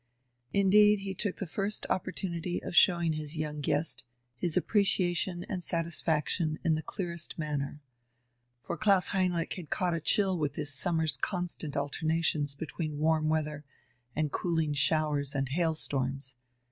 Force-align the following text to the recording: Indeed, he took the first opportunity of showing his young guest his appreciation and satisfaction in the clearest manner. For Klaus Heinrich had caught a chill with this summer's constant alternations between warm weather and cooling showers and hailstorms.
Indeed, 0.51 1.01
he 1.01 1.13
took 1.13 1.37
the 1.37 1.45
first 1.45 1.85
opportunity 1.87 2.59
of 2.63 2.75
showing 2.75 3.13
his 3.13 3.37
young 3.37 3.59
guest 3.61 4.03
his 4.35 4.57
appreciation 4.57 5.43
and 5.47 5.63
satisfaction 5.63 6.57
in 6.63 6.73
the 6.73 6.81
clearest 6.81 7.37
manner. 7.37 7.83
For 8.63 8.77
Klaus 8.77 9.09
Heinrich 9.09 9.53
had 9.53 9.69
caught 9.69 9.93
a 9.93 9.99
chill 10.01 10.39
with 10.39 10.55
this 10.55 10.73
summer's 10.73 11.17
constant 11.17 11.77
alternations 11.77 12.55
between 12.55 12.97
warm 12.97 13.29
weather 13.29 13.63
and 14.15 14.31
cooling 14.31 14.73
showers 14.73 15.35
and 15.35 15.47
hailstorms. 15.49 16.33